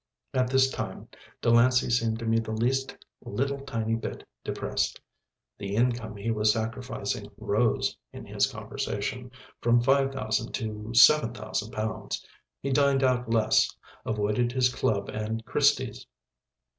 At 0.33 0.49
this 0.49 0.67
time 0.71 1.09
Delancey 1.43 1.91
seemed 1.91 2.17
to 2.17 2.25
me 2.25 2.39
the 2.39 2.53
least 2.53 2.97
little 3.23 3.59
tiny 3.59 3.93
bit 3.93 4.27
depressed. 4.43 4.99
The 5.59 5.75
income 5.75 6.15
he 6.17 6.31
was 6.31 6.53
sacrificing 6.53 7.29
rose 7.37 7.95
(in 8.11 8.25
his 8.25 8.47
conversation) 8.51 9.29
from 9.61 9.79
5,000 9.79 10.53
to 10.53 10.91
7,000 10.95 11.71
pounds. 11.71 12.25
He 12.61 12.71
dined 12.71 13.03
out 13.03 13.29
less, 13.29 13.75
avoided 14.03 14.51
his 14.51 14.73
club 14.73 15.07
and 15.09 15.45
Christie's. 15.45 16.07